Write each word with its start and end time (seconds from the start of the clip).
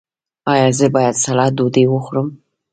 ایا 0.51 0.67
زه 0.77 0.85
باید 0.95 1.15
سړه 1.23 1.45
ډوډۍ 1.57 1.85
وخورم؟ 1.89 2.27